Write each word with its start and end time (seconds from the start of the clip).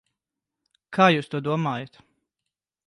Kā 0.99 1.07
jūs 1.17 1.31
to 1.35 1.43
domājat? 1.49 2.05